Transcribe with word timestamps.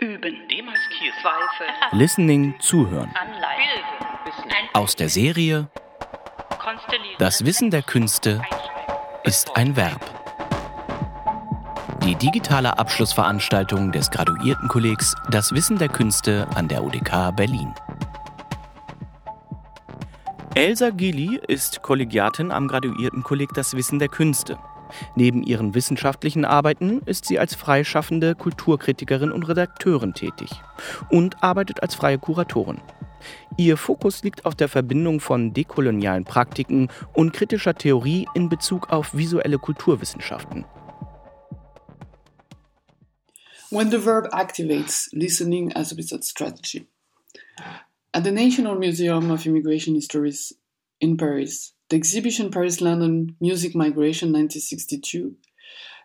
Üben. 0.00 0.48
Demaskieren. 0.48 1.14
Zweifel. 1.20 1.66
Listening, 1.92 2.54
zuhören. 2.58 3.12
Anleihen. 3.14 3.84
Aus 4.72 4.96
der 4.96 5.10
Serie 5.10 5.68
Das 7.18 7.44
Wissen 7.44 7.70
der 7.70 7.82
Künste 7.82 8.40
ist 9.24 9.56
ein 9.56 9.76
Verb. 9.76 10.00
Die 12.02 12.14
digitale 12.14 12.78
Abschlussveranstaltung 12.78 13.92
des 13.92 14.10
Graduiertenkollegs 14.10 15.14
Das 15.30 15.52
Wissen 15.52 15.78
der 15.78 15.88
Künste 15.88 16.48
an 16.54 16.66
der 16.68 16.82
UDK 16.82 17.36
Berlin. 17.36 17.74
Elsa 20.54 20.90
Gili 20.90 21.38
ist 21.46 21.82
Kollegiatin 21.82 22.50
am 22.52 22.68
Graduiertenkolleg 22.68 23.50
Das 23.54 23.74
Wissen 23.74 23.98
der 23.98 24.08
Künste. 24.08 24.58
Neben 25.16 25.42
ihren 25.42 25.74
wissenschaftlichen 25.74 26.44
Arbeiten 26.44 27.00
ist 27.06 27.26
sie 27.26 27.38
als 27.38 27.54
freischaffende 27.54 28.34
Kulturkritikerin 28.34 29.32
und 29.32 29.48
Redakteurin 29.48 30.14
tätig 30.14 30.50
und 31.10 31.42
arbeitet 31.42 31.82
als 31.82 31.94
freie 31.94 32.18
Kuratorin. 32.18 32.80
Ihr 33.56 33.76
Fokus 33.76 34.22
liegt 34.22 34.46
auf 34.46 34.54
der 34.54 34.68
Verbindung 34.68 35.20
von 35.20 35.52
dekolonialen 35.52 36.24
Praktiken 36.24 36.88
und 37.12 37.32
kritischer 37.32 37.74
Theorie 37.74 38.26
in 38.34 38.48
Bezug 38.48 38.90
auf 38.90 39.14
visuelle 39.14 39.58
Kulturwissenschaften. 39.58 40.64
When 43.70 43.90
the 43.90 44.04
verb 44.04 44.32
activates 44.32 45.08
listening 45.12 45.72
as 45.76 45.92
a 45.92 45.96
research 45.96 46.24
strategy. 46.24 46.88
At 48.12 48.24
the 48.24 48.32
National 48.32 48.76
Museum 48.76 49.30
of 49.30 49.46
Immigration 49.46 49.94
Histories 49.94 50.58
in 50.98 51.16
Paris, 51.16 51.76
The 51.90 51.96
exhibition 51.96 52.52
Paris 52.52 52.80
London 52.80 53.34
Music 53.40 53.74
Migration 53.74 54.28
1962 54.28 55.34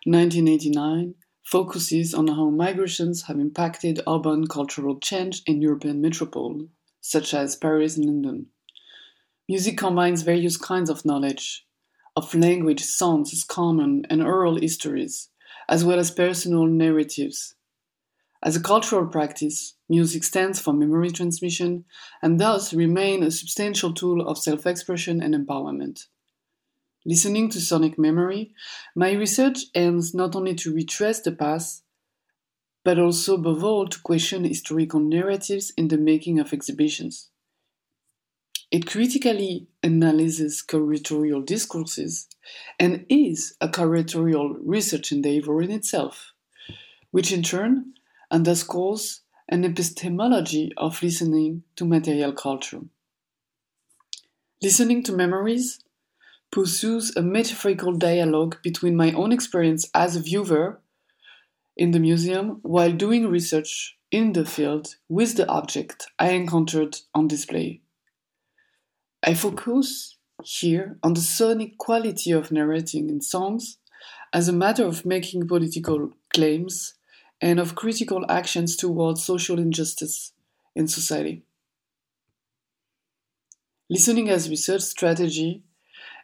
1989 0.04 1.14
focuses 1.44 2.12
on 2.12 2.26
how 2.26 2.50
migrations 2.50 3.22
have 3.28 3.38
impacted 3.38 4.00
urban 4.04 4.48
cultural 4.48 4.98
change 4.98 5.42
in 5.46 5.62
European 5.62 6.02
metropoles, 6.02 6.68
such 7.00 7.32
as 7.32 7.54
Paris 7.54 7.96
and 7.96 8.06
London. 8.06 8.46
Music 9.48 9.78
combines 9.78 10.22
various 10.22 10.56
kinds 10.56 10.90
of 10.90 11.04
knowledge, 11.04 11.64
of 12.16 12.34
language, 12.34 12.82
sounds, 12.82 13.44
common, 13.44 14.04
and 14.10 14.20
oral 14.20 14.60
histories, 14.60 15.28
as 15.68 15.84
well 15.84 16.00
as 16.00 16.10
personal 16.10 16.66
narratives. 16.66 17.54
As 18.42 18.56
a 18.56 18.60
cultural 18.60 19.06
practice, 19.06 19.74
Music 19.88 20.24
stands 20.24 20.60
for 20.60 20.72
memory 20.72 21.10
transmission 21.10 21.84
and 22.20 22.40
thus 22.40 22.74
remain 22.74 23.22
a 23.22 23.30
substantial 23.30 23.92
tool 23.92 24.26
of 24.26 24.38
self-expression 24.38 25.22
and 25.22 25.34
empowerment. 25.34 26.06
Listening 27.04 27.48
to 27.50 27.60
sonic 27.60 27.96
memory, 27.96 28.52
my 28.96 29.12
research 29.12 29.66
aims 29.76 30.12
not 30.12 30.34
only 30.34 30.56
to 30.56 30.74
retrace 30.74 31.20
the 31.20 31.30
past, 31.30 31.84
but 32.82 32.98
also 32.98 33.34
above 33.34 33.62
all 33.62 33.86
to 33.86 34.00
question 34.00 34.42
historical 34.44 34.98
narratives 34.98 35.72
in 35.76 35.86
the 35.86 35.98
making 35.98 36.40
of 36.40 36.52
exhibitions. 36.52 37.30
It 38.72 38.86
critically 38.86 39.68
analyzes 39.84 40.64
curatorial 40.66 41.46
discourses 41.46 42.26
and 42.80 43.06
is 43.08 43.54
a 43.60 43.68
curatorial 43.68 44.56
research 44.60 45.12
endeavor 45.12 45.62
in 45.62 45.70
itself, 45.70 46.32
which 47.12 47.30
in 47.30 47.44
turn 47.44 47.92
underscores 48.30 49.20
an 49.48 49.64
epistemology 49.64 50.72
of 50.76 51.02
listening 51.02 51.62
to 51.76 51.84
material 51.84 52.32
culture. 52.32 52.80
Listening 54.62 55.02
to 55.04 55.12
memories 55.12 55.80
pursues 56.50 57.14
a 57.16 57.22
metaphorical 57.22 57.92
dialogue 57.92 58.56
between 58.62 58.96
my 58.96 59.12
own 59.12 59.32
experience 59.32 59.88
as 59.94 60.16
a 60.16 60.20
viewer 60.20 60.80
in 61.76 61.90
the 61.90 62.00
museum 62.00 62.58
while 62.62 62.92
doing 62.92 63.28
research 63.28 63.96
in 64.10 64.32
the 64.32 64.44
field 64.44 64.96
with 65.08 65.36
the 65.36 65.48
object 65.48 66.06
I 66.18 66.30
encountered 66.30 66.98
on 67.14 67.28
display. 67.28 67.82
I 69.22 69.34
focus 69.34 70.16
here 70.42 70.98
on 71.02 71.14
the 71.14 71.20
sonic 71.20 71.78
quality 71.78 72.30
of 72.32 72.52
narrating 72.52 73.08
in 73.08 73.20
songs 73.20 73.78
as 74.32 74.48
a 74.48 74.52
matter 74.52 74.84
of 74.84 75.06
making 75.06 75.48
political 75.48 76.12
claims 76.32 76.94
and 77.40 77.60
of 77.60 77.74
critical 77.74 78.24
actions 78.28 78.76
towards 78.76 79.24
social 79.24 79.58
injustice 79.58 80.32
in 80.74 80.88
society. 80.88 81.42
Listening 83.88 84.28
as 84.28 84.50
research 84.50 84.82
strategy 84.82 85.62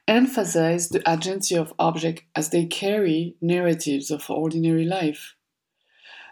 emphasizes 0.09 0.89
the 0.89 1.03
agency 1.09 1.57
of 1.57 1.73
objects 1.79 2.25
as 2.35 2.51
they 2.51 2.67
carry 2.67 3.37
narratives 3.41 4.11
of 4.11 4.29
ordinary 4.29 4.85
life. 4.85 5.35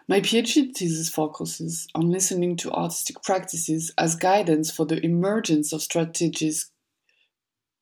My 0.09 0.21
PhD 0.21 0.75
thesis 0.75 1.09
focuses 1.09 1.87
on 1.95 2.11
listening 2.11 2.57
to 2.57 2.73
artistic 2.73 3.23
practices 3.23 3.93
as 3.97 4.17
guidance 4.17 4.71
for 4.71 4.85
the 4.85 5.05
emergence 5.05 5.73
of 5.73 5.83
strategies 5.83 6.71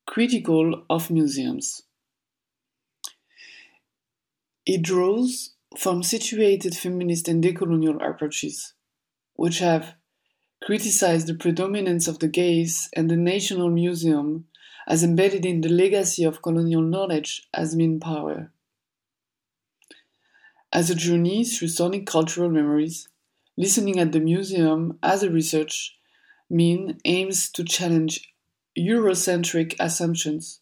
critical 0.07 0.85
of 0.91 1.11
museums. 1.11 1.83
It 4.65 4.83
draws 4.83 5.55
from 5.79 6.03
situated 6.03 6.75
feminist 6.75 7.29
and 7.29 7.43
decolonial 7.43 8.05
approaches, 8.05 8.75
which 9.35 9.61
have 9.61 9.95
criticized 10.61 11.29
the 11.29 11.35
predominance 11.35 12.09
of 12.09 12.19
the 12.19 12.27
gaze 12.27 12.89
and 12.97 13.09
the 13.09 13.17
National 13.17 13.71
Museum 13.71 14.45
as 14.89 15.05
embedded 15.05 15.47
in 15.47 15.61
the 15.61 15.69
legacy 15.69 16.25
of 16.25 16.43
colonial 16.43 16.83
knowledge 16.83 17.47
as 17.55 17.77
mean 17.77 18.01
power. 18.01 18.51
As 20.73 20.91
a 20.91 20.97
journey 20.97 21.45
through 21.45 21.69
sonic 21.69 22.07
cultural 22.07 22.51
memories, 22.51 23.09
listening 23.57 24.01
at 24.01 24.11
the 24.11 24.21
museum 24.21 24.99
as 25.01 25.23
a 25.23 25.31
research 25.31 25.97
mean 26.51 26.99
aims 27.05 27.49
to 27.53 27.63
challenge 27.63 28.35
Eurocentric 28.77 29.77
assumptions 29.79 30.59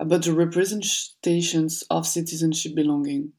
about 0.00 0.24
the 0.24 0.32
representations 0.32 1.84
of 1.88 2.04
citizenship 2.04 2.74
belonging 2.74 3.32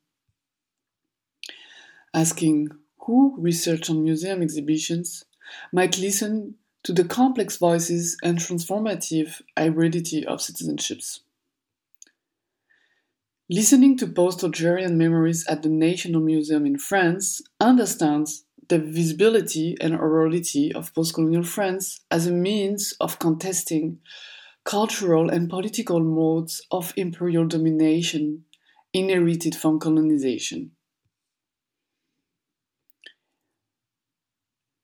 asking 2.13 2.69
who 2.99 3.35
research 3.37 3.89
on 3.89 4.03
museum 4.03 4.41
exhibitions 4.41 5.25
might 5.71 5.97
listen 5.97 6.55
to 6.83 6.93
the 6.93 7.03
complex 7.03 7.57
voices 7.57 8.17
and 8.23 8.37
transformative 8.37 9.41
hybridity 9.57 10.23
of 10.23 10.39
citizenships. 10.39 11.19
Listening 13.49 13.97
to 13.97 14.07
post 14.07 14.43
Algerian 14.43 14.97
memories 14.97 15.47
at 15.47 15.63
the 15.63 15.69
National 15.69 16.21
Museum 16.21 16.65
in 16.65 16.77
France 16.77 17.41
understands 17.61 18.43
the 18.67 18.79
visibility 18.79 19.77
and 19.79 19.93
orality 19.93 20.75
of 20.75 20.93
postcolonial 20.93 21.45
France 21.45 22.01
as 22.11 22.27
a 22.27 22.31
means 22.31 22.93
of 22.99 23.19
contesting 23.19 23.99
cultural 24.65 25.29
and 25.29 25.49
political 25.49 26.01
modes 26.01 26.61
of 26.71 26.93
imperial 26.97 27.45
domination 27.45 28.43
inherited 28.91 29.55
from 29.55 29.79
colonization. 29.79 30.71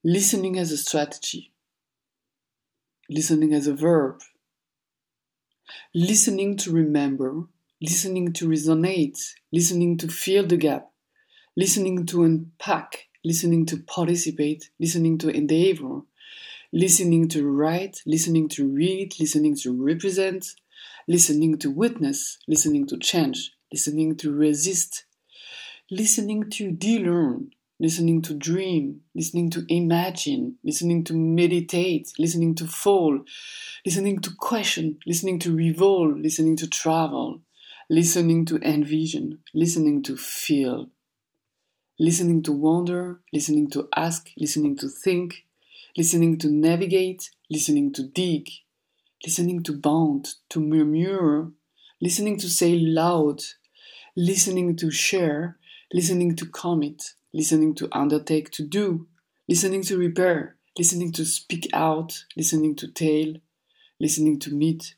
Listening 0.05 0.59
as 0.59 0.69
a 0.73 0.77
strategy. 0.77 1.53
Listening 3.09 3.53
as 3.53 3.67
a 3.67 3.73
verb. 3.73 4.21
Listening 5.95 6.57
to 6.57 6.73
remember. 6.73 7.45
Listening 7.81 8.33
to 8.33 8.49
resonate. 8.49 9.17
Listening 9.53 9.97
to 9.99 10.09
fill 10.09 10.45
the 10.45 10.57
gap. 10.57 10.89
Listening 11.55 12.05
to 12.07 12.25
unpack. 12.25 13.07
Listening 13.23 13.65
to 13.67 13.77
participate. 13.77 14.71
Listening 14.77 15.17
to 15.19 15.29
endeavor. 15.29 16.01
Listening 16.73 17.29
to 17.29 17.47
write. 17.49 18.01
Listening 18.05 18.49
to 18.49 18.67
read. 18.67 19.13
Listening 19.21 19.55
to 19.55 19.71
represent. 19.71 20.47
Listening 21.07 21.57
to 21.59 21.71
witness. 21.71 22.39
Listening 22.45 22.85
to 22.87 22.99
change. 22.99 23.53
Listening 23.71 24.17
to 24.17 24.33
resist. 24.33 25.05
Listening 25.89 26.49
to 26.49 26.73
de 26.73 26.99
learn 26.99 27.51
listening 27.83 28.21
to 28.21 28.33
dream, 28.33 29.01
listening 29.13 29.49
to 29.49 29.65
imagine, 29.67 30.55
listening 30.63 31.03
to 31.03 31.13
meditate, 31.13 32.13
listening 32.17 32.55
to 32.55 32.65
fall, 32.65 33.19
listening 33.85 34.17
to 34.19 34.31
question, 34.37 34.97
listening 35.05 35.37
to 35.37 35.53
revolve, 35.53 36.17
listening 36.17 36.55
to 36.55 36.65
travel, 36.65 37.41
listening 37.89 38.45
to 38.45 38.55
envision, 38.59 39.37
listening 39.53 40.01
to 40.01 40.15
feel, 40.15 40.89
listening 41.99 42.41
to 42.41 42.53
wonder, 42.53 43.19
listening 43.33 43.69
to 43.69 43.89
ask, 43.97 44.29
listening 44.37 44.77
to 44.77 44.87
think, 44.87 45.45
listening 45.97 46.37
to 46.37 46.49
navigate, 46.49 47.31
listening 47.51 47.91
to 47.91 48.03
dig, 48.07 48.47
listening 49.25 49.61
to 49.61 49.73
bound, 49.77 50.35
to 50.47 50.61
murmur, 50.61 51.51
listening 51.99 52.37
to 52.39 52.49
say 52.49 52.79
loud, 52.79 53.41
listening 54.15 54.73
to 54.77 54.89
share, 54.89 55.57
listening 55.91 56.33
to 56.33 56.45
commit, 56.45 57.11
listening 57.33 57.75
to 57.75 57.89
undertake 57.91 58.51
to 58.51 58.63
do, 58.63 59.07
listening 59.47 59.81
to 59.83 59.97
repair, 59.97 60.55
listening 60.77 61.11
to 61.13 61.25
speak 61.25 61.67
out, 61.73 62.23
listening 62.35 62.75
to 62.75 62.87
tell, 62.87 63.33
listening 63.99 64.39
to 64.39 64.53
meet, 64.53 64.95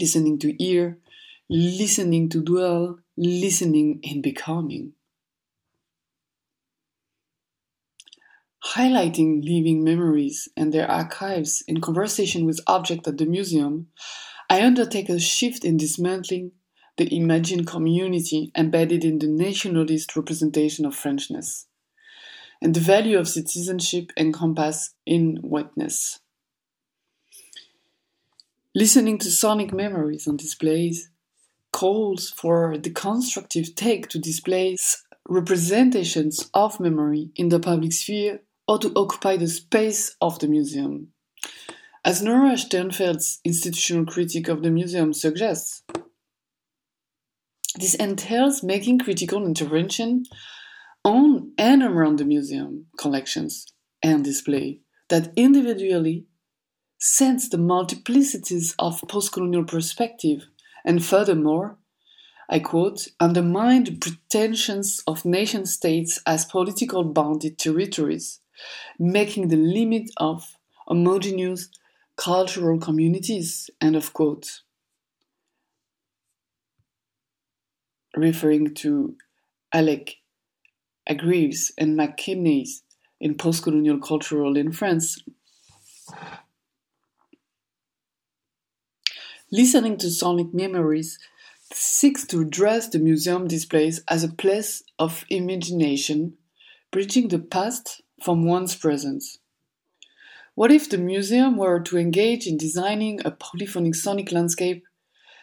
listening 0.00 0.38
to 0.38 0.54
hear, 0.58 0.98
listening 1.48 2.28
to 2.28 2.42
dwell, 2.42 2.98
listening 3.16 4.00
in 4.02 4.22
becoming. 4.22 4.92
highlighting 8.72 9.44
living 9.44 9.84
memories 9.84 10.48
and 10.56 10.72
their 10.72 10.90
archives 10.90 11.62
in 11.68 11.80
conversation 11.80 12.46
with 12.46 12.60
objects 12.66 13.06
at 13.06 13.18
the 13.18 13.26
museum, 13.26 13.88
I 14.48 14.64
undertake 14.64 15.08
a 15.08 15.18
shift 15.20 15.64
in 15.64 15.76
dismantling 15.76 16.52
the 16.96 17.14
imagined 17.14 17.66
community 17.66 18.50
embedded 18.56 19.04
in 19.04 19.18
the 19.18 19.26
nationalist 19.26 20.16
representation 20.16 20.86
of 20.86 20.94
Frenchness, 20.94 21.66
and 22.62 22.74
the 22.74 22.80
value 22.80 23.18
of 23.18 23.28
citizenship 23.28 24.12
encompassed 24.16 24.94
in 25.04 25.36
whiteness. 25.42 26.20
Listening 28.74 29.18
to 29.18 29.30
sonic 29.30 29.72
memories 29.72 30.26
on 30.26 30.36
displays 30.36 31.10
calls 31.72 32.30
for 32.30 32.78
the 32.78 32.90
constructive 32.90 33.74
take 33.74 34.08
to 34.08 34.18
display 34.18 34.76
representations 35.28 36.50
of 36.54 36.78
memory 36.80 37.30
in 37.36 37.48
the 37.48 37.58
public 37.58 37.92
sphere 37.92 38.40
or 38.68 38.78
to 38.78 38.92
occupy 38.94 39.36
the 39.36 39.48
space 39.48 40.16
of 40.20 40.38
the 40.38 40.48
museum. 40.48 41.08
As 42.04 42.22
Nora 42.22 42.52
Sternfeld's 42.52 43.40
institutional 43.44 44.04
critique 44.04 44.48
of 44.48 44.62
the 44.62 44.70
museum 44.70 45.12
suggests, 45.12 45.82
this 47.78 47.94
entails 47.94 48.62
making 48.62 48.98
critical 48.98 49.46
intervention 49.46 50.24
on 51.04 51.52
and 51.58 51.82
around 51.82 52.18
the 52.18 52.24
museum 52.24 52.86
collections 52.98 53.66
and 54.02 54.24
display 54.24 54.80
that 55.08 55.32
individually 55.36 56.26
sense 56.98 57.48
the 57.48 57.56
multiplicities 57.56 58.74
of 58.78 59.00
postcolonial 59.02 59.66
perspective 59.66 60.46
and 60.84 61.04
furthermore 61.04 61.78
I 62.48 62.58
quote, 62.58 63.08
undermine 63.20 63.84
the 63.84 63.96
pretensions 63.96 65.02
of 65.06 65.24
nation 65.24 65.64
states 65.66 66.20
as 66.26 66.44
political 66.44 67.02
bounded 67.02 67.58
territories, 67.58 68.40
making 68.98 69.48
the 69.48 69.56
limit 69.56 70.10
of 70.18 70.56
homogeneous 70.86 71.70
cultural 72.16 72.78
communities, 72.78 73.70
end 73.80 73.96
of 73.96 74.12
quote. 74.12 74.60
Referring 78.16 78.74
to 78.74 79.16
Alec 79.72 80.16
Hargreaves 81.08 81.72
and 81.76 81.98
McKinney's 81.98 82.82
in 83.20 83.34
postcolonial 83.34 84.00
cultural 84.00 84.56
in 84.56 84.72
France. 84.72 85.22
Listening 89.50 89.96
to 89.98 90.10
sonic 90.10 90.54
memories 90.54 91.18
seeks 91.72 92.26
to 92.26 92.40
address 92.40 92.88
the 92.88 92.98
museum 92.98 93.48
displays 93.48 94.00
as 94.08 94.22
a 94.24 94.28
place 94.28 94.82
of 94.98 95.24
imagination, 95.28 96.34
bridging 96.90 97.28
the 97.28 97.38
past 97.38 98.02
from 98.22 98.46
one's 98.46 98.76
present. 98.76 99.24
What 100.54 100.70
if 100.70 100.88
the 100.88 100.98
museum 100.98 101.56
were 101.56 101.80
to 101.80 101.98
engage 101.98 102.46
in 102.46 102.56
designing 102.56 103.20
a 103.24 103.32
polyphonic 103.32 103.96
sonic 103.96 104.30
landscape 104.30 104.84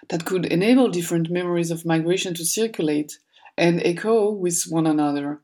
that 0.09 0.25
could 0.25 0.45
enable 0.45 0.89
different 0.89 1.29
memories 1.29 1.71
of 1.71 1.85
migration 1.85 2.33
to 2.35 2.45
circulate 2.45 3.19
and 3.57 3.81
echo 3.85 4.31
with 4.31 4.63
one 4.69 4.87
another, 4.87 5.41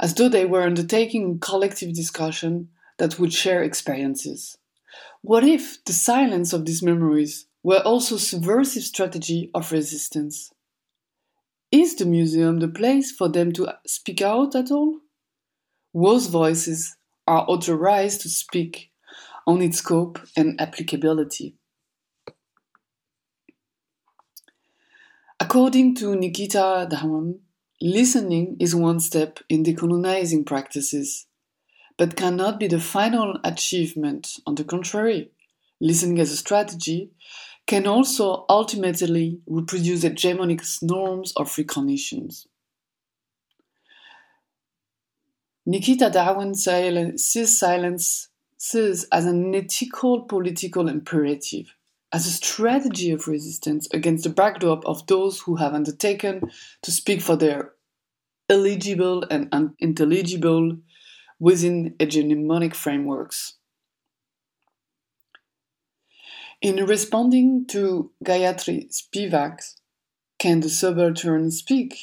as 0.00 0.14
though 0.14 0.28
they 0.28 0.44
were 0.44 0.62
undertaking 0.62 1.38
collective 1.38 1.94
discussion 1.94 2.68
that 2.98 3.18
would 3.18 3.32
share 3.32 3.62
experiences? 3.62 4.58
What 5.22 5.44
if 5.44 5.84
the 5.84 5.92
silence 5.92 6.52
of 6.52 6.64
these 6.64 6.82
memories 6.82 7.46
were 7.66 7.82
also 7.82 8.16
subversive 8.16 8.84
strategy 8.84 9.50
of 9.52 9.72
resistance. 9.72 10.52
Is 11.72 11.96
the 11.96 12.06
museum 12.06 12.60
the 12.60 12.68
place 12.68 13.10
for 13.10 13.28
them 13.28 13.50
to 13.54 13.74
speak 13.84 14.22
out 14.22 14.54
at 14.54 14.70
all? 14.70 15.00
Whose 15.92 16.28
voices 16.28 16.96
are 17.26 17.44
authorized 17.48 18.20
to 18.20 18.28
speak 18.28 18.92
on 19.48 19.60
its 19.62 19.78
scope 19.78 20.20
and 20.36 20.60
applicability? 20.60 21.56
According 25.38 25.96
to 25.96 26.16
Nikita 26.16 26.88
Dhawan, 26.90 27.40
listening 27.82 28.56
is 28.58 28.74
one 28.74 29.00
step 29.00 29.38
in 29.50 29.64
decolonizing 29.64 30.46
practices, 30.46 31.26
but 31.98 32.16
cannot 32.16 32.58
be 32.58 32.68
the 32.68 32.80
final 32.80 33.38
achievement. 33.44 34.38
On 34.46 34.54
the 34.54 34.64
contrary, 34.64 35.30
listening 35.78 36.20
as 36.20 36.32
a 36.32 36.36
strategy 36.38 37.10
can 37.66 37.86
also 37.86 38.46
ultimately 38.48 39.40
reproduce 39.46 40.04
hegemonic 40.04 40.62
norms 40.82 41.34
of 41.36 41.58
recognitions. 41.58 42.46
Nikita 45.66 46.08
Dhawan 46.10 46.56
sees 47.18 47.58
silence 47.58 48.28
as 49.12 49.26
an 49.26 49.54
ethical 49.54 50.22
political 50.22 50.88
imperative, 50.88 51.74
as 52.12 52.26
a 52.26 52.30
strategy 52.30 53.10
of 53.10 53.28
resistance 53.28 53.88
against 53.92 54.24
the 54.24 54.30
backdrop 54.30 54.84
of 54.86 55.06
those 55.06 55.40
who 55.40 55.56
have 55.56 55.74
undertaken 55.74 56.40
to 56.82 56.90
speak 56.90 57.20
for 57.20 57.36
their 57.36 57.72
illegible 58.48 59.24
and 59.30 59.48
unintelligible 59.52 60.76
within 61.38 61.94
hegemonic 61.98 62.74
frameworks. 62.74 63.54
In 66.62 66.86
responding 66.86 67.66
to 67.66 68.12
Gayatri 68.24 68.88
Spivak's 68.90 69.76
Can 70.38 70.60
the 70.60 70.68
Subaltern 70.68 71.50
Speak? 71.50 71.98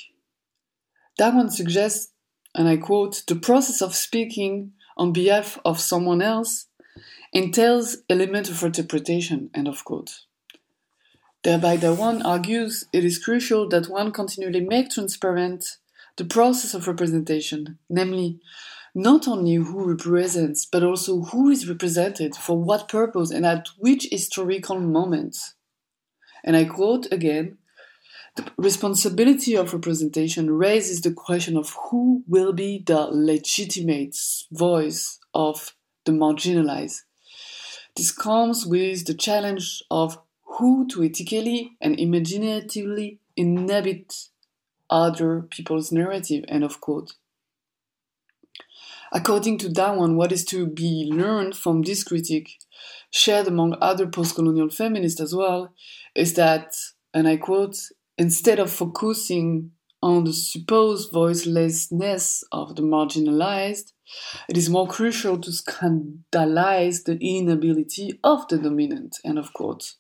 Dhawan 1.20 1.52
suggests, 1.52 2.12
and 2.54 2.68
I 2.68 2.78
quote, 2.78 3.24
the 3.28 3.36
process 3.36 3.82
of 3.82 3.96
speaking 3.96 4.74
on 4.96 5.12
behalf 5.12 5.60
of 5.66 5.80
someone 5.80 6.22
else 6.22 6.68
entails 7.34 7.98
element 8.10 8.50
of 8.50 8.64
interpretation, 8.64 9.50
end 9.54 9.68
of 9.68 9.84
quote. 9.84 10.22
Thereby, 11.44 11.78
Dhawan 11.78 12.24
argues 12.24 12.86
it 12.94 13.04
is 13.04 13.24
crucial 13.24 13.68
that 13.70 13.90
one 13.90 14.12
continually 14.12 14.62
make 14.62 14.92
transparent 14.92 15.78
the 16.16 16.26
process 16.26 16.74
of 16.74 16.88
representation, 16.88 17.80
namely 17.90 18.40
not 18.96 19.28
only 19.28 19.56
who 19.56 19.84
represents, 19.84 20.66
but 20.66 20.84
also 20.84 21.22
who 21.22 21.50
is 21.50 21.68
represented, 21.68 22.36
for 22.36 22.58
what 22.58 22.88
purpose, 22.88 23.32
and 23.32 23.46
at 23.46 23.68
which 23.78 24.08
historical 24.12 24.80
moment. 24.80 25.36
And 26.44 26.56
I 26.56 26.66
quote 26.66 27.12
again 27.12 27.58
the 28.36 28.46
responsibility 28.58 29.56
of 29.56 29.74
representation 29.74 30.52
raises 30.52 31.02
the 31.02 31.14
question 31.14 31.56
of 31.58 31.76
who 31.90 32.24
will 32.28 32.54
be 32.54 32.84
the 32.86 33.08
legitimate 33.12 34.18
voice 34.52 35.20
of 35.34 35.76
the 36.06 36.12
marginalized. 36.12 37.02
This 37.96 38.12
comes 38.12 38.66
with 38.66 39.06
the 39.06 39.14
challenge 39.14 39.84
of 39.92 40.20
who 40.58 40.88
to 40.88 41.04
ethically 41.04 41.78
and 41.80 42.00
imaginatively 42.00 43.20
inhabit 43.36 44.30
other 44.90 45.42
people's 45.42 45.92
narrative. 45.92 46.44
End 46.48 46.64
of 46.64 46.82
quote. 46.82 47.14
According 49.12 49.60
to 49.60 49.70
Dhawan, 49.70 50.16
what 50.16 50.32
is 50.32 50.44
to 50.46 50.66
be 50.66 51.08
learned 51.12 51.56
from 51.56 51.84
this 51.84 52.04
critique, 52.04 52.58
shared 53.12 53.48
among 53.48 53.76
other 53.80 54.08
postcolonial 54.08 54.74
feminists 54.74 55.22
as 55.22 55.36
well, 55.36 55.74
is 56.16 56.34
that, 56.34 56.74
and 57.14 57.28
I 57.28 57.38
quote, 57.38 57.78
instead 58.18 58.58
of 58.58 58.72
focusing 58.72 59.72
on 60.02 60.24
the 60.24 60.34
supposed 60.34 61.12
voicelessness 61.12 62.44
of 62.52 62.76
the 62.76 62.82
marginalized, 62.82 63.93
it 64.50 64.58
is 64.58 64.70
more 64.70 64.88
crucial 64.88 65.38
to 65.40 65.52
scandalize 65.52 67.04
the 67.04 67.18
inability 67.22 68.20
of 68.24 68.48
the 68.48 68.58
dominant. 68.58 69.18
End 69.24 69.40
of 69.40 69.54
quote. 69.54 69.94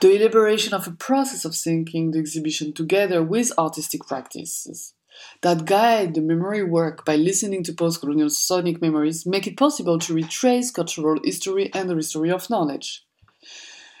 The 0.00 0.16
elaboration 0.16 0.72
of 0.74 0.86
a 0.86 0.92
process 0.92 1.44
of 1.44 1.54
thinking 1.54 2.10
the 2.10 2.18
exhibition 2.18 2.72
together 2.72 3.22
with 3.22 3.52
artistic 3.58 4.06
practices 4.06 4.94
that 5.42 5.64
guide 5.64 6.14
the 6.14 6.20
memory 6.20 6.62
work 6.62 7.04
by 7.04 7.16
listening 7.16 7.62
to 7.64 7.72
post-colonial 7.72 8.30
sonic 8.30 8.80
memories 8.80 9.26
make 9.26 9.46
it 9.46 9.56
possible 9.56 9.98
to 10.00 10.14
retrace 10.14 10.70
cultural 10.70 11.20
history 11.22 11.70
and 11.72 11.88
the 11.88 11.94
history 11.94 12.30
of 12.30 12.50
knowledge. 12.50 13.04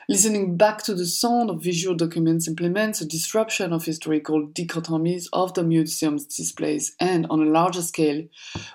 Listening 0.06 0.58
back 0.58 0.82
to 0.82 0.94
the 0.94 1.06
sound 1.06 1.48
of 1.48 1.62
visual 1.62 1.96
documents 1.96 2.46
implements 2.46 3.00
a 3.00 3.06
disruption 3.06 3.72
of 3.72 3.86
historical 3.86 4.46
dichotomies 4.48 5.28
of 5.32 5.54
the 5.54 5.62
museum's 5.62 6.26
displays 6.26 6.94
and, 7.00 7.26
on 7.30 7.40
a 7.40 7.50
larger 7.50 7.80
scale, 7.80 8.24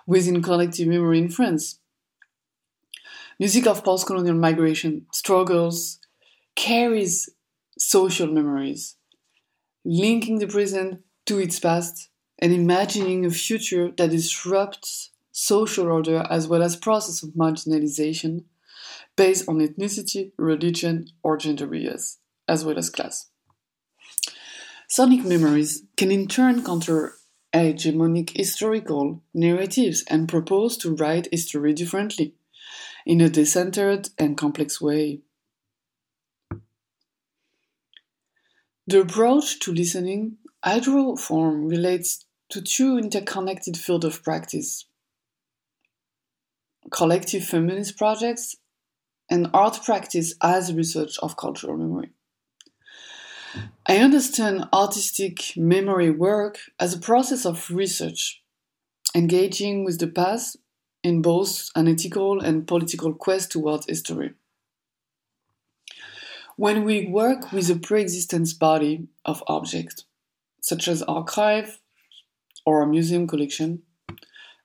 within 0.08 0.42
collective 0.42 0.88
memory 0.88 1.20
in 1.20 1.30
France. 1.30 1.80
Music 3.38 3.68
of 3.68 3.84
post-colonial 3.84 4.36
migration 4.36 5.06
struggles 5.14 6.00
carries 6.56 7.30
social 7.78 8.28
memories, 8.28 8.96
linking 9.86 10.40
the 10.40 10.48
present 10.48 11.02
to 11.28 11.38
its 11.38 11.60
past 11.60 12.10
and 12.40 12.52
imagining 12.52 13.24
a 13.24 13.30
future 13.30 13.92
that 13.98 14.10
disrupts 14.10 15.12
social 15.32 15.92
order 15.92 16.26
as 16.30 16.48
well 16.48 16.64
as 16.64 16.76
process 16.76 17.22
of 17.22 17.30
marginalization 17.30 18.46
based 19.20 19.50
on 19.50 19.60
ethnicity, 19.60 20.32
religion, 20.38 21.06
or 21.24 21.36
gender 21.36 21.68
bias, 21.68 22.20
as 22.48 22.64
well 22.64 22.78
as 22.78 22.90
class. 22.90 23.30
Sonic 24.88 25.26
memories 25.26 25.84
can 25.98 26.10
in 26.10 26.26
turn 26.26 26.64
counter 26.64 27.16
hegemonic 27.54 28.30
historical 28.38 29.22
narratives 29.34 30.06
and 30.10 30.30
propose 30.30 30.78
to 30.78 30.96
write 30.96 31.28
history 31.34 31.74
differently, 31.74 32.34
in 33.06 33.20
a 33.20 33.28
decentered 33.28 34.10
and 34.18 34.38
complex 34.38 34.80
way. 34.80 35.20
The 38.88 39.02
approach 39.02 39.60
to 39.60 39.74
listening, 39.74 40.38
hydroform, 40.66 41.70
relates 41.70 42.24
to 42.52 42.62
two 42.62 42.98
interconnected 42.98 43.76
fields 43.76 44.06
of 44.06 44.24
practice 44.24 44.86
collective 46.90 47.44
feminist 47.44 47.98
projects 47.98 48.56
and 49.30 49.50
art 49.54 49.80
practice 49.84 50.34
as 50.42 50.74
research 50.74 51.18
of 51.20 51.38
cultural 51.38 51.78
memory. 51.78 52.10
I 53.88 53.98
understand 53.98 54.66
artistic 54.72 55.58
memory 55.58 56.12
work 56.12 56.60
as 56.80 56.94
a 56.94 57.00
process 57.00 57.46
of 57.46 57.70
research, 57.72 58.42
engaging 59.16 59.84
with 59.84 60.00
the 60.00 60.08
past 60.08 60.58
in 61.04 61.22
both 61.22 61.70
an 61.76 61.88
ethical 61.88 62.40
and 62.40 62.68
political 62.68 63.14
quest 63.14 63.52
towards 63.52 63.88
history. 63.88 64.34
When 66.56 66.84
we 66.84 67.08
work 67.08 67.52
with 67.52 67.70
a 67.70 67.80
pre-existence 67.80 68.54
body 68.54 69.08
of 69.24 69.42
objects, 69.48 70.06
such 70.62 70.88
as 70.88 71.02
archive 71.04 71.80
or 72.66 72.82
a 72.82 72.88
museum 72.88 73.28
collection, 73.28 73.84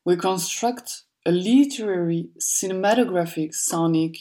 we 0.05 0.17
construct 0.17 1.03
a 1.25 1.31
literary, 1.31 2.29
cinematographic, 2.39 3.55
sonic, 3.55 4.17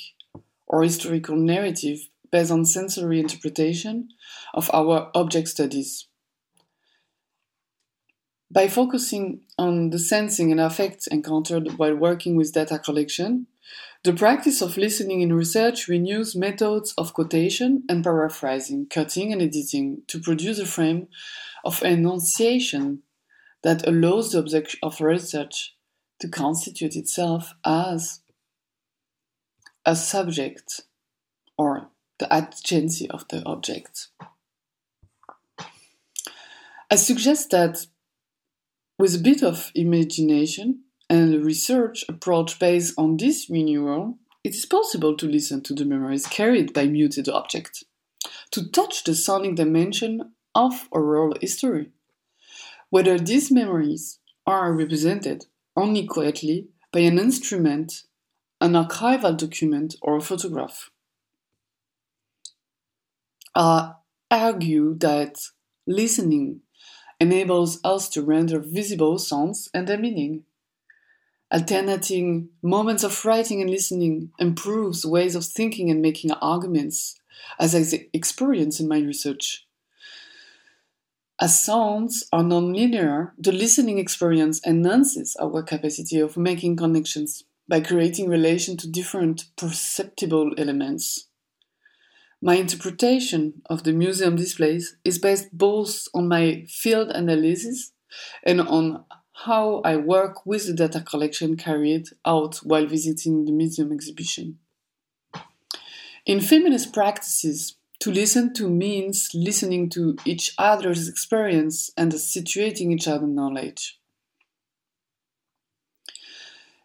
or 0.67 0.84
historical 0.84 1.36
narrative 1.36 2.00
based 2.32 2.51
on 2.51 2.65
sensory 2.65 3.20
interpretation 3.20 4.10
of 4.53 4.70
our 4.74 5.12
object 5.13 5.48
studies. 5.48 6.08
By 8.50 8.67
focusing 8.67 9.41
on 9.58 9.89
the 9.89 10.00
sensing 10.00 10.51
and 10.51 10.60
affects 10.60 11.08
encountered 11.08 11.77
while 11.77 11.96
working 11.96 12.36
with 12.36 12.53
data 12.53 12.77
collection, 12.77 13.48
the 14.03 14.13
practice 14.13 14.62
of 14.62 14.77
listening 14.77 15.22
in 15.22 15.32
research 15.32 15.88
renews 15.88 16.36
methods 16.36 16.93
of 16.98 17.13
quotation 17.13 17.84
and 17.88 18.03
paraphrasing, 18.03 18.88
cutting 18.89 19.32
and 19.32 19.41
editing 19.41 20.01
to 20.08 20.20
produce 20.20 20.60
a 20.60 20.65
frame 20.65 21.08
of 21.63 21.82
enunciation 21.84 23.03
that 23.63 23.88
allows 23.88 24.32
the 24.32 24.39
object 24.39 24.75
of 24.84 25.00
research 25.00 25.75
to 26.20 26.27
constitute 26.27 26.96
itself 26.96 27.53
as 27.65 28.20
a 29.86 29.96
subject 29.96 30.82
or 31.58 31.90
the 32.20 32.28
agency 32.34 33.10
of 33.10 33.28
the 33.28 33.44
object. 33.46 34.08
I 36.90 36.96
suggest 36.96 37.50
that 37.52 37.86
with 39.00 39.16
a 39.16 39.20
bit 39.20 39.44
of 39.44 39.72
imagination 39.75 40.84
and 41.10 41.34
a 41.34 41.40
research 41.40 42.06
approach 42.08 42.60
based 42.60 42.94
on 42.98 43.18
this 43.18 43.50
renewal, 43.50 44.18
it 44.44 44.56
is 44.56 44.66
possible 44.66 45.16
to 45.18 45.28
listen 45.28 45.62
to 45.62 45.74
the 45.74 45.86
memories 45.86 46.28
carried 46.28 46.74
by 46.74 46.86
muted 46.86 47.28
objects, 47.30 47.84
to 48.52 48.70
touch 48.70 49.04
the 49.04 49.16
sonic 49.16 49.56
dimension 49.56 50.34
of 50.54 50.88
oral 50.92 51.34
history. 51.42 51.90
Whether 52.90 53.18
these 53.18 53.52
memories 53.52 54.20
are 54.46 54.74
represented 54.74 55.46
only 55.75 56.06
quietly 56.06 56.68
by 56.92 57.00
an 57.00 57.18
instrument, 57.18 58.04
an 58.63 58.72
archival 58.72 59.36
document, 59.36 59.98
or 60.01 60.15
a 60.15 60.22
photograph. 60.22 60.89
I 63.53 63.96
argue 64.32 64.96
that 65.00 65.36
listening 65.86 66.62
enables 67.20 67.82
us 67.84 68.08
to 68.10 68.22
render 68.22 68.60
visible 68.60 69.20
sounds 69.20 69.70
and 69.74 69.86
their 69.86 69.98
meaning. 69.98 70.46
Alternating 71.51 72.50
moments 72.62 73.03
of 73.03 73.25
writing 73.25 73.60
and 73.60 73.70
listening 73.70 74.32
improves 74.39 75.05
ways 75.05 75.36
of 75.36 75.43
thinking 75.43 75.91
and 75.91 76.01
making 76.01 76.32
arguments, 76.32 77.20
as 77.60 77.75
I 77.75 78.08
experience 78.13 78.79
in 78.79 78.88
my 78.88 79.00
research. 79.00 79.67
As 81.38 81.62
sounds 81.62 82.25
are 82.32 82.43
nonlinear, 82.43 83.34
the 83.38 83.51
listening 83.51 84.00
experience 84.00 84.65
enhances 84.65 85.36
our 85.36 85.63
capacity 85.63 86.22
of 86.22 86.38
making 86.38 86.77
connections 86.77 87.43
by 87.67 87.79
creating 87.79 88.29
relation 88.29 88.77
to 88.77 88.89
different 88.89 89.46
perceptible 89.55 90.51
elements. 90.58 91.27
My 92.41 92.55
interpretation 92.55 93.62
of 93.70 93.84
the 93.84 93.93
museum 93.93 94.36
displays 94.36 94.98
is 95.05 95.17
based 95.17 95.58
both 95.58 96.08
on 96.13 96.27
my 96.27 96.65
field 96.67 97.10
analysis 97.12 97.93
and 98.43 98.60
on 98.60 99.05
how 99.46 99.82
I 99.84 99.96
work 99.96 100.46
with 100.46 100.67
the 100.67 100.74
data 100.74 101.01
collection 101.01 101.58
carried 101.58 102.10
out 102.25 102.58
while 102.58 102.86
visiting 102.86 103.46
the 103.46 103.51
museum 103.51 103.91
exhibition. 103.91 104.60
In 106.25 106.39
feminist 106.39 106.93
practices, 106.93 107.75
to 108.00 108.12
listen 108.12 108.53
to 108.55 108.70
means 108.70 109.29
listening 109.34 109.89
to 109.91 110.17
each 110.25 110.53
other's 110.58 111.08
experience 111.08 111.91
and 111.96 112.12
situating 112.12 112.91
each 112.91 113.08
other's 113.08 113.29
knowledge. 113.29 114.00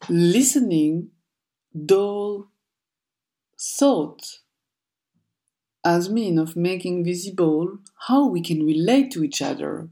Listening, 0.08 1.10
though 1.74 2.48
thought 3.60 4.40
as 5.84 6.08
mean 6.08 6.38
of 6.38 6.56
making 6.56 7.04
visible 7.04 7.78
how 8.06 8.28
we 8.28 8.40
can 8.40 8.64
relate 8.64 9.10
to 9.12 9.24
each 9.24 9.42
other, 9.42 9.88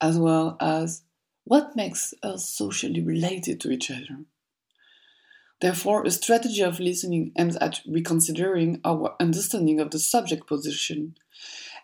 as 0.00 0.18
well 0.18 0.56
as 0.60 1.02
what 1.44 1.76
makes 1.76 2.12
us 2.22 2.48
socially 2.48 3.02
related 3.02 3.60
to 3.60 3.70
each 3.70 3.90
other. 3.90 4.24
Therefore, 5.60 6.04
a 6.04 6.10
strategy 6.10 6.62
of 6.62 6.80
listening 6.80 7.32
aims 7.38 7.56
at 7.56 7.80
reconsidering 7.86 8.80
our 8.84 9.16
understanding 9.20 9.80
of 9.80 9.90
the 9.90 9.98
subject 9.98 10.46
position 10.46 11.14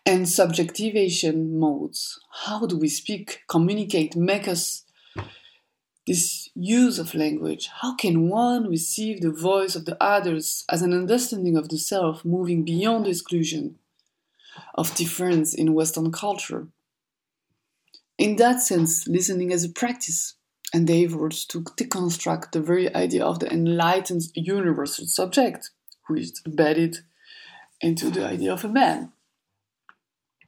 and 0.05 0.29
subjectivation 0.29 1.59
modes. 1.59 2.19
How 2.45 2.67
do 2.67 2.76
we 2.76 2.88
speak, 2.88 3.43
communicate, 3.49 4.14
make 4.17 4.47
us 4.47 4.81
this 6.06 6.50
use 6.54 6.99
of 6.99 7.14
language, 7.14 7.71
how 7.80 7.94
can 7.94 8.28
one 8.28 8.68
receive 8.68 9.21
the 9.21 9.30
voice 9.30 9.76
of 9.76 9.85
the 9.85 9.97
others 10.02 10.64
as 10.68 10.82
an 10.82 10.92
understanding 10.92 11.56
of 11.56 11.68
the 11.68 11.78
self 11.78 12.25
moving 12.25 12.64
beyond 12.64 13.06
the 13.06 13.11
exclusion 13.11 13.78
of 14.75 14.94
difference 14.94 15.54
in 15.54 15.75
Western 15.75 16.11
culture? 16.11 16.66
In 18.18 18.37
that 18.37 18.61
sense, 18.61 19.06
listening 19.06 19.52
as 19.52 19.64
a 19.64 19.68
practice 19.68 20.35
endeavors 20.73 21.44
to 21.47 21.62
deconstruct 21.62 22.52
the 22.52 22.61
very 22.61 22.92
idea 22.94 23.25
of 23.25 23.38
the 23.38 23.52
enlightened 23.52 24.23
universal 24.35 25.06
subject, 25.06 25.71
who 26.06 26.14
is 26.16 26.40
embedded 26.47 26.99
into 27.80 28.11
the 28.11 28.26
idea 28.26 28.52
of 28.52 28.64
a 28.64 28.68
man, 28.68 29.12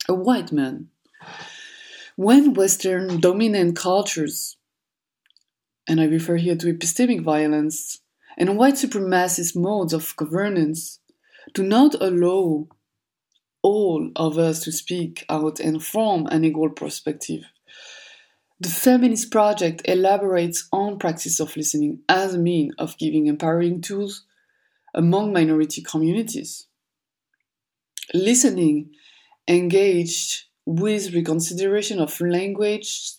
a 0.09 0.15
white 0.15 0.53
man. 0.53 0.89
When 2.17 2.55
Western 2.55 3.21
dominant 3.21 3.77
cultures 3.77 4.57
and 5.87 6.01
I 6.01 6.05
refer 6.05 6.37
here 6.37 6.57
to 6.57 6.73
epistemic 6.73 7.23
violence 7.23 8.01
and 8.37 8.57
white 8.57 8.75
supremacist 8.75 9.57
modes 9.57 9.93
of 9.93 10.17
governance, 10.17 11.01
do 11.53 11.63
not 11.63 11.95
allow 12.01 12.69
all 13.63 14.11
of 14.17 14.39
us 14.39 14.61
to 14.65 14.73
speak 14.73 15.25
out 15.29 15.61
and 15.61 15.83
form 15.83 16.27
an 16.27 16.45
equal 16.45 16.71
perspective. 16.71 17.43
The 18.61 18.69
feminist 18.69 19.31
project 19.31 19.83
elaborates 19.85 20.69
on 20.73 20.99
practice 20.99 21.41
of 21.41 21.57
listening 21.57 22.01
as 22.09 22.35
a 22.35 22.39
mean 22.39 22.73
of 22.79 22.97
giving 22.99 23.27
empowering 23.27 23.81
tools 23.81 24.25
among 24.95 25.33
minority 25.33 25.83
communities. 25.83 26.67
Listening 28.13 28.91
engaged 29.49 30.45
with 30.67 31.13
reconsideration 31.13 31.99
of 32.01 32.21
language 32.21 33.13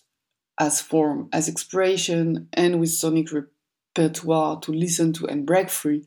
as 0.58 0.80
form, 0.80 1.28
as 1.32 1.48
expression, 1.48 2.48
and 2.52 2.80
with 2.80 2.90
sonic 2.90 3.28
repertoire 3.32 4.60
to 4.60 4.72
listen 4.72 5.12
to 5.14 5.26
and 5.26 5.46
break 5.46 5.70
free, 5.70 6.04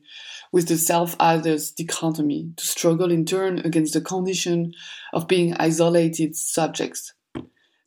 with 0.52 0.68
the 0.68 0.76
self 0.76 1.16
others 1.20 1.70
dichotomy 1.70 2.52
to 2.56 2.66
struggle 2.66 3.10
in 3.10 3.24
turn 3.24 3.58
against 3.60 3.94
the 3.94 4.00
condition 4.00 4.72
of 5.12 5.28
being 5.28 5.54
isolated 5.54 6.36
subjects. 6.36 7.12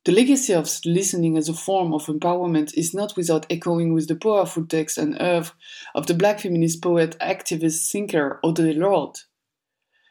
The 0.05 0.11
legacy 0.11 0.53
of 0.53 0.69
listening 0.85 1.37
as 1.37 1.47
a 1.47 1.53
form 1.53 1.93
of 1.93 2.07
empowerment 2.07 2.73
is 2.77 2.93
not 2.93 3.15
without 3.15 3.45
echoing 3.49 3.93
with 3.93 4.09
the 4.09 4.17
powerful 4.17 4.65
text 4.65 4.97
and 4.97 5.15
oeuvre 5.21 5.53
of 5.95 6.07
the 6.07 6.13
black 6.13 6.41
feminist 6.41 6.81
poet, 6.81 7.15
activist, 7.21 7.89
thinker 7.89 8.41
Audre 8.43 8.77
Lorde. 8.77 9.19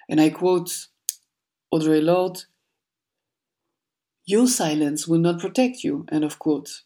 And 0.09 0.19
I 0.19 0.31
quote 0.31 0.87
Audre 1.75 2.03
Lorde 2.03 2.45
your 4.33 4.49
silence 4.49 5.07
will 5.07 5.19
not 5.19 5.41
protect 5.41 5.85
you. 5.85 6.07
End 6.11 6.25
of 6.25 6.39
quote. 6.39 6.83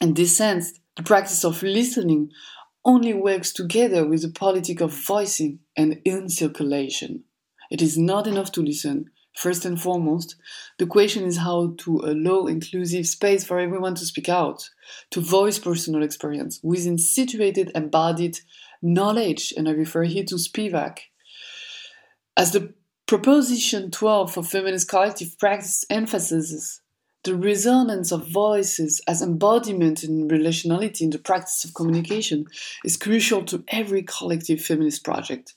In 0.00 0.14
this 0.14 0.36
sense, 0.36 0.72
the 0.96 1.02
practice 1.02 1.44
of 1.44 1.62
listening 1.62 2.30
only 2.84 3.12
works 3.12 3.52
together 3.52 4.06
with 4.06 4.22
the 4.22 4.30
politic 4.30 4.80
of 4.80 4.92
voicing 4.92 5.58
and 5.76 6.00
in 6.04 6.28
circulation. 6.28 7.24
It 7.70 7.82
is 7.82 7.98
not 7.98 8.26
enough 8.26 8.52
to 8.52 8.62
listen, 8.62 9.10
First 9.34 9.64
and 9.64 9.80
foremost, 9.80 10.36
the 10.78 10.86
question 10.86 11.24
is 11.24 11.38
how 11.38 11.74
to 11.78 12.00
allow 12.04 12.46
inclusive 12.46 13.06
space 13.06 13.44
for 13.44 13.58
everyone 13.58 13.96
to 13.96 14.06
speak 14.06 14.28
out, 14.28 14.70
to 15.10 15.20
voice 15.20 15.58
personal 15.58 16.04
experience 16.04 16.60
within 16.62 16.98
situated 16.98 17.72
embodied 17.74 18.38
knowledge, 18.80 19.52
and 19.56 19.68
I 19.68 19.72
refer 19.72 20.04
here 20.04 20.24
to 20.24 20.36
Spivak. 20.36 20.98
As 22.36 22.52
the 22.52 22.74
Proposition 23.06 23.90
12 23.90 24.32
for 24.32 24.42
Feminist 24.42 24.88
Collective 24.88 25.38
Practice 25.38 25.84
emphasizes, 25.90 26.80
the 27.22 27.34
resonance 27.34 28.10
of 28.10 28.28
voices 28.28 29.02
as 29.06 29.20
embodiment 29.20 30.02
in 30.02 30.26
relationality 30.26 31.02
in 31.02 31.10
the 31.10 31.18
practice 31.18 31.64
of 31.64 31.74
communication 31.74 32.46
is 32.82 32.96
crucial 32.96 33.44
to 33.44 33.62
every 33.68 34.02
collective 34.02 34.62
feminist 34.62 35.04
project. 35.04 35.54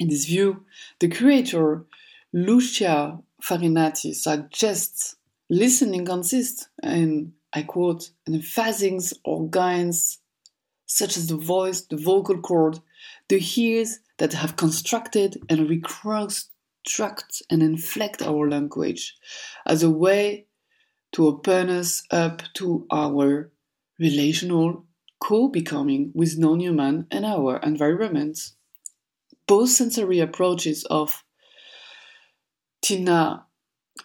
In 0.00 0.08
this 0.08 0.24
view, 0.24 0.64
the 0.98 1.06
curator 1.06 1.84
Lucia 2.32 3.20
Farinati 3.40 4.14
suggests 4.14 5.14
listening 5.48 6.04
consists 6.04 6.68
in, 6.82 7.34
I 7.52 7.62
quote, 7.62 8.10
in 8.26 8.40
phasings 8.40 9.12
organs 9.24 10.18
such 10.86 11.16
as 11.16 11.28
the 11.28 11.36
voice, 11.36 11.82
the 11.82 11.96
vocal 11.96 12.38
cord, 12.38 12.80
the 13.28 13.40
ears 13.56 14.00
that 14.18 14.32
have 14.32 14.56
constructed 14.56 15.42
and 15.48 15.68
reconstruct 15.68 17.42
and 17.50 17.62
inflect 17.62 18.22
our 18.22 18.48
language 18.48 19.16
as 19.66 19.82
a 19.82 19.90
way 19.90 20.46
to 21.12 21.26
open 21.26 21.70
us 21.70 22.02
up 22.10 22.42
to 22.54 22.86
our 22.90 23.50
relational 23.98 24.84
co-becoming 25.20 26.12
with 26.14 26.38
non-human 26.38 27.06
and 27.10 27.24
our 27.24 27.58
environment. 27.58 28.38
Both 29.46 29.70
sensory 29.70 30.20
approaches 30.20 30.84
of 30.84 31.24
Tina 32.82 33.46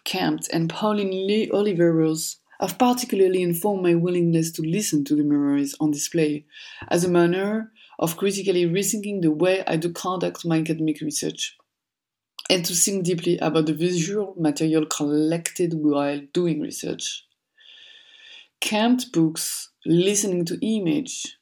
Campt 0.06 0.48
and 0.54 0.70
Pauline 0.70 1.28
Lee 1.28 1.50
Oliveros 1.50 2.38
have 2.60 2.78
particularly 2.78 3.42
informed 3.42 3.84
my 3.84 3.96
willingness 3.96 4.51
to 4.51 4.62
listen 4.62 5.04
to 5.06 5.16
the 5.16 5.24
memories 5.24 5.75
on 5.80 5.92
display 5.92 6.46
as 6.89 7.04
a 7.04 7.10
manner 7.10 7.72
of 8.00 8.15
critically 8.15 8.65
rethinking 8.65 9.22
the 9.22 9.32
way 9.32 9.63
I 9.68 9.75
do 9.75 9.91
conduct 9.91 10.46
my 10.46 10.60
academic 10.60 11.01
research 11.01 11.58
and 12.50 12.65
to 12.65 12.74
think 12.74 13.03
deeply 13.06 13.38
about 13.38 13.68
the 13.68 13.74
visual 13.74 14.34
material 14.38 14.86
collected 14.86 15.74
while 15.75 16.22
doing 16.34 16.62
research. 16.62 17.25
Campt 18.62 19.12
books, 19.12 19.70
listening 19.86 20.46
to 20.46 20.58
image, 20.65 21.38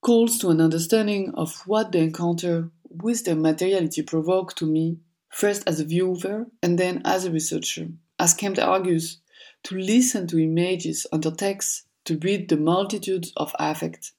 calls 0.00 0.38
to 0.38 0.50
an 0.50 0.60
understanding 0.60 1.32
of 1.34 1.62
what 1.66 1.92
the 1.92 1.98
encounter 1.98 2.70
with 2.88 3.24
the 3.24 3.34
materiality 3.34 4.02
provoked 4.02 4.56
to 4.58 4.66
me, 4.66 4.98
first 5.28 5.62
as 5.66 5.80
a 5.80 5.84
viewer 5.84 6.46
and 6.62 6.78
then 6.78 7.02
as 7.04 7.24
a 7.24 7.30
researcher. 7.30 7.88
As 8.18 8.32
Campt 8.34 8.58
argues, 8.58 9.18
to 9.64 9.76
listen 9.76 10.26
to 10.28 10.42
images 10.42 11.06
under 11.12 11.30
text, 11.30 11.83
to 12.04 12.18
read 12.18 12.48
the 12.48 12.56
multitudes 12.56 13.32
of 13.36 13.54
affect, 13.58 14.12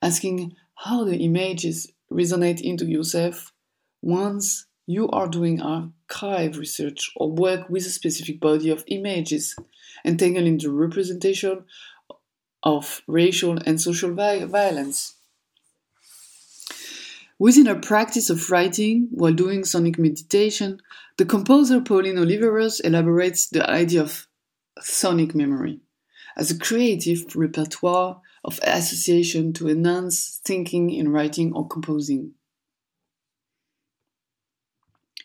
asking 0.00 0.54
how 0.74 1.04
the 1.04 1.18
images 1.18 1.92
resonate 2.10 2.60
into 2.60 2.86
yourself 2.86 3.52
once 4.02 4.66
you 4.86 5.08
are 5.10 5.28
doing 5.28 5.60
archive 5.60 6.58
research 6.58 7.12
or 7.16 7.30
work 7.30 7.68
with 7.70 7.86
a 7.86 7.90
specific 7.90 8.40
body 8.40 8.70
of 8.70 8.84
images 8.86 9.56
entangled 10.04 10.46
in 10.46 10.58
the 10.58 10.70
representation 10.70 11.64
of 12.62 13.02
racial 13.06 13.58
and 13.64 13.80
social 13.80 14.12
violence. 14.12 15.14
Within 17.38 17.66
her 17.66 17.74
practice 17.74 18.30
of 18.30 18.50
writing 18.50 19.08
while 19.10 19.32
doing 19.32 19.64
sonic 19.64 19.98
meditation, 19.98 20.80
the 21.18 21.24
composer 21.24 21.80
Pauline 21.80 22.16
Oliveros 22.16 22.80
elaborates 22.84 23.48
the 23.48 23.68
idea 23.68 24.02
of 24.02 24.26
sonic 24.80 25.34
memory 25.34 25.80
as 26.36 26.50
a 26.50 26.58
creative 26.58 27.34
repertoire 27.36 28.20
of 28.44 28.60
association 28.62 29.52
to 29.54 29.68
enhance 29.68 30.40
thinking 30.44 30.90
in 30.90 31.10
writing 31.10 31.52
or 31.52 31.66
composing. 31.66 32.32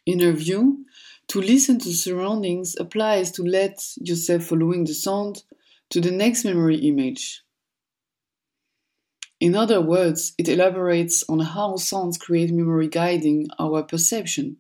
In 0.05 0.19
her 0.19 0.31
view, 0.31 0.85
to 1.27 1.41
listen 1.41 1.77
to 1.79 1.93
surroundings 1.93 2.75
applies 2.79 3.31
to 3.33 3.43
let 3.43 3.79
yourself 3.97 4.45
following 4.45 4.85
the 4.85 4.93
sound 4.93 5.43
to 5.89 6.01
the 6.01 6.11
next 6.11 6.43
memory 6.45 6.77
image. 6.77 7.43
In 9.39 9.55
other 9.55 9.79
words, 9.79 10.33
it 10.37 10.49
elaborates 10.49 11.23
on 11.29 11.39
how 11.39 11.77
sounds 11.77 12.17
create 12.17 12.51
memory 12.51 12.87
guiding 12.87 13.47
our 13.57 13.83
perception. 13.83 14.57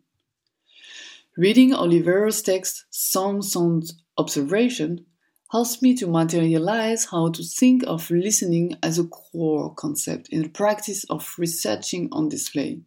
Reading 1.35 1.71
Oliveros' 1.71 2.43
text, 2.43 2.85
Some 2.89 3.41
Sound 3.41 3.93
Observation, 4.17 5.05
helps 5.51 5.81
me 5.81 5.95
to 5.95 6.07
materialize 6.07 7.05
how 7.05 7.29
to 7.29 7.43
think 7.43 7.83
of 7.87 8.11
listening 8.11 8.77
as 8.83 8.99
a 8.99 9.03
core 9.05 9.73
concept 9.73 10.29
in 10.29 10.43
the 10.43 10.49
practice 10.49 11.03
of 11.05 11.33
researching 11.37 12.07
on 12.11 12.29
display. 12.29 12.79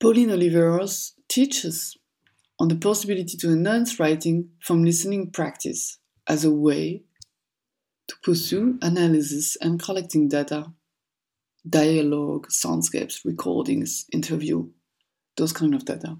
Pauline 0.00 0.30
Oliveros 0.30 1.12
teaches 1.28 1.96
on 2.58 2.68
the 2.68 2.76
possibility 2.76 3.36
to 3.36 3.50
enhance 3.50 3.98
writing 3.98 4.50
from 4.60 4.84
listening 4.84 5.30
practice 5.30 5.98
as 6.28 6.44
a 6.44 6.50
way 6.50 7.02
to 8.08 8.14
pursue 8.22 8.78
analysis 8.82 9.56
and 9.60 9.82
collecting 9.82 10.28
data, 10.28 10.72
dialogue, 11.68 12.48
soundscapes, 12.48 13.24
recordings, 13.24 14.06
interview, 14.12 14.68
those 15.36 15.52
kind 15.52 15.74
of 15.74 15.84
data. 15.84 16.16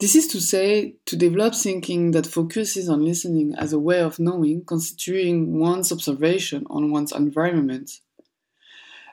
This 0.00 0.14
is 0.14 0.28
to 0.28 0.40
say, 0.40 0.94
to 1.06 1.16
develop 1.16 1.56
thinking 1.56 2.12
that 2.12 2.26
focuses 2.26 2.88
on 2.88 3.04
listening 3.04 3.54
as 3.58 3.72
a 3.72 3.80
way 3.80 4.00
of 4.00 4.20
knowing, 4.20 4.64
constituting 4.64 5.58
one's 5.58 5.90
observation 5.90 6.64
on 6.70 6.92
one's 6.92 7.10
environment. 7.10 7.90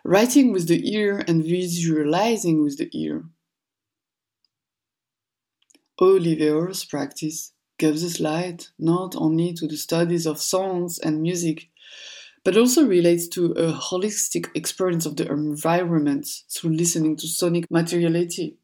Writing 0.04 0.52
with 0.52 0.67
the 0.67 0.93
ear 0.93 1.24
and 1.28 1.43
visualizing 1.43 2.62
with 2.62 2.78
the 2.78 2.89
ear. 2.93 3.24
Oliveros' 6.00 6.88
practice 6.88 7.54
gives 7.80 8.04
us 8.06 8.19
light 8.19 8.69
not 8.78 9.15
only 9.15 9.54
to 9.54 9.67
the 9.67 9.78
studies 9.78 10.28
of 10.28 10.39
sounds 10.39 11.00
and 11.00 11.19
music, 11.19 11.69
but 12.43 12.56
also 12.56 12.86
relates 12.86 13.28
to 13.30 13.54
a 13.54 13.74
holistic 13.74 14.50
experience 14.54 15.08
of 15.08 15.15
the 15.15 15.28
environment 15.32 16.28
through 16.48 16.74
listening 16.74 17.15
to 17.15 17.28
sonic 17.28 17.65
materiality. 17.71 18.58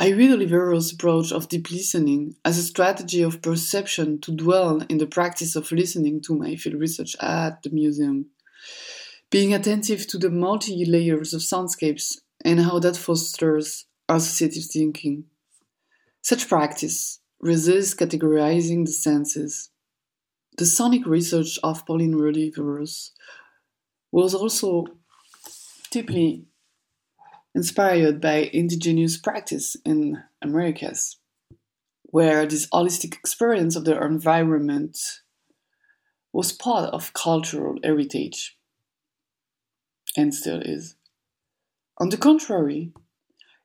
I 0.00 0.10
read 0.10 0.30
Oliveros' 0.30 0.94
approach 0.94 1.32
of 1.32 1.48
deep 1.48 1.72
listening 1.72 2.36
as 2.44 2.56
a 2.56 2.62
strategy 2.62 3.20
of 3.20 3.42
perception 3.42 4.20
to 4.20 4.30
dwell 4.30 4.80
in 4.88 4.98
the 4.98 5.08
practice 5.08 5.56
of 5.56 5.72
listening 5.72 6.20
to 6.20 6.36
my 6.36 6.54
field 6.54 6.76
research 6.76 7.16
at 7.20 7.64
the 7.64 7.70
museum, 7.70 8.26
being 9.28 9.52
attentive 9.52 10.06
to 10.06 10.16
the 10.16 10.30
multi 10.30 10.84
layers 10.84 11.34
of 11.34 11.40
soundscapes 11.40 12.18
and 12.44 12.60
how 12.60 12.78
that 12.78 12.96
fosters 12.96 13.86
associative 14.08 14.66
thinking. 14.70 15.24
Such 16.22 16.48
practice 16.48 17.18
resists 17.40 17.96
categorizing 17.96 18.86
the 18.86 18.92
senses. 18.92 19.70
The 20.58 20.66
sonic 20.66 21.06
research 21.06 21.58
of 21.64 21.84
Pauline 21.84 22.14
Oliveros 22.14 23.10
was 24.12 24.32
also 24.32 24.84
deeply 25.90 26.46
inspired 27.58 28.20
by 28.20 28.48
indigenous 28.52 29.16
practice 29.16 29.76
in 29.84 30.22
Americas, 30.40 31.16
where 32.02 32.46
this 32.46 32.68
holistic 32.68 33.14
experience 33.14 33.74
of 33.74 33.84
their 33.84 34.06
environment 34.06 34.96
was 36.32 36.52
part 36.52 36.88
of 36.94 37.12
cultural 37.14 37.74
heritage 37.82 38.56
and 40.16 40.32
still 40.32 40.60
is. 40.60 40.94
On 41.98 42.10
the 42.10 42.16
contrary, 42.16 42.92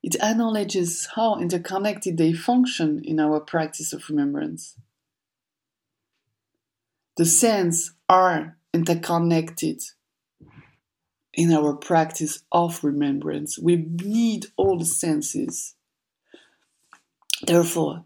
it 0.02 0.16
acknowledges 0.24 1.10
how 1.14 1.40
interconnected 1.40 2.18
they 2.18 2.34
function 2.34 3.00
in 3.04 3.20
our 3.20 3.40
practice 3.40 3.94
of 3.94 4.10
remembrance. 4.10 4.76
The 7.18 7.26
senses 7.26 7.94
are 8.10 8.58
interconnected 8.74 9.84
in 11.34 11.52
our 11.52 11.74
practice 11.74 12.44
of 12.52 12.84
remembrance. 12.84 13.58
We 13.58 13.76
need 13.76 14.48
all 14.56 14.78
the 14.78 14.86
senses. 14.86 15.76
Therefore, 17.46 18.06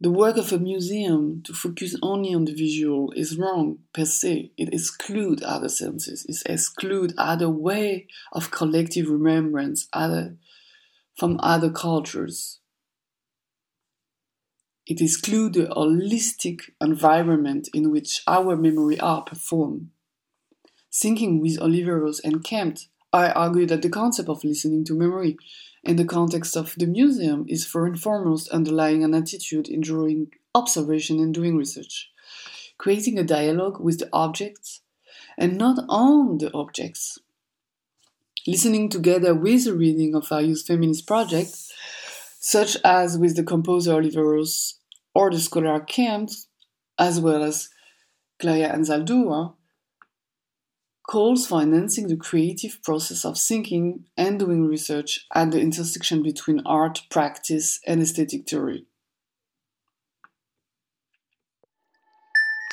the 0.00 0.10
work 0.10 0.38
of 0.38 0.50
a 0.50 0.58
museum 0.58 1.42
to 1.44 1.52
focus 1.52 1.94
only 2.02 2.34
on 2.34 2.46
the 2.46 2.54
visual 2.54 3.12
is 3.14 3.36
wrong 3.36 3.80
per 3.92 4.06
se. 4.06 4.50
It 4.56 4.72
excludes 4.72 5.42
other 5.44 5.68
senses. 5.68 6.24
It 6.26 6.50
excludes 6.50 7.12
other 7.18 7.50
way 7.50 8.06
of 8.32 8.50
collective 8.50 9.10
remembrance 9.10 9.88
other, 9.92 10.36
from 11.14 11.38
other 11.42 11.70
cultures. 11.70 12.60
It 14.86 15.02
excludes 15.02 15.58
the 15.58 15.66
holistic 15.66 16.70
environment 16.80 17.68
in 17.74 17.90
which 17.90 18.22
our 18.26 18.56
memory 18.56 18.98
are 18.98 19.22
performed. 19.22 19.90
Thinking 20.92 21.40
with 21.40 21.58
Oliveros 21.58 22.20
and 22.24 22.42
Campt 22.42 22.88
I 23.12 23.30
argue 23.30 23.66
that 23.66 23.82
the 23.82 23.88
concept 23.88 24.28
of 24.28 24.44
listening 24.44 24.84
to 24.84 24.94
memory 24.94 25.36
in 25.82 25.96
the 25.96 26.04
context 26.04 26.56
of 26.56 26.74
the 26.76 26.86
museum 26.86 27.44
is 27.48 27.66
first 27.66 27.88
and 27.88 28.00
foremost 28.00 28.48
underlying 28.50 29.02
an 29.02 29.14
attitude 29.14 29.68
in 29.68 29.80
drawing 29.80 30.32
observation 30.54 31.18
and 31.18 31.34
doing 31.34 31.56
research, 31.56 32.10
creating 32.78 33.18
a 33.18 33.24
dialogue 33.24 33.80
with 33.80 33.98
the 33.98 34.08
objects 34.12 34.82
and 35.36 35.56
not 35.56 35.84
on 35.88 36.38
the 36.38 36.52
objects. 36.54 37.18
Listening 38.46 38.88
together 38.88 39.34
with 39.34 39.64
the 39.64 39.74
reading 39.74 40.14
of 40.14 40.28
various 40.28 40.62
feminist 40.62 41.06
projects, 41.06 41.72
such 42.40 42.76
as 42.84 43.18
with 43.18 43.36
the 43.36 43.42
composer 43.42 43.92
Oliveros 43.92 44.74
or 45.14 45.30
the 45.30 45.40
scholar 45.40 45.80
Camps, 45.80 46.46
as 46.98 47.20
well 47.20 47.42
as 47.42 47.68
Claudia 48.38 48.72
Anzaldúa, 48.72 49.54
calls 51.10 51.44
for 51.44 51.60
enhancing 51.60 52.06
the 52.06 52.16
creative 52.16 52.80
process 52.84 53.24
of 53.24 53.36
thinking 53.36 54.04
and 54.16 54.38
doing 54.38 54.64
research 54.64 55.26
at 55.34 55.50
the 55.50 55.60
intersection 55.60 56.22
between 56.22 56.60
art, 56.64 57.02
practice, 57.10 57.80
and 57.84 58.00
aesthetic 58.00 58.48
theory. 58.48 58.86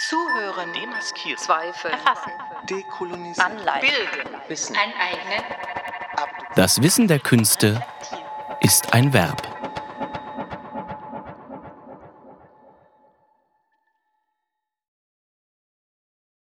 Zuhören, 0.07 0.71
demaskieren, 0.73 1.37
Zweifel, 1.37 1.89
erfassen, 1.89 2.31
dekolonisieren, 2.69 3.57
anleiten, 3.57 3.89
bilden, 3.89 4.41
Wissen, 4.47 4.75
aneignen. 4.75 5.43
Das 6.55 6.81
Wissen 6.83 7.07
der 7.07 7.19
Künste 7.19 7.83
ist 8.61 8.93
ein 8.93 9.13
Verb. 9.13 9.56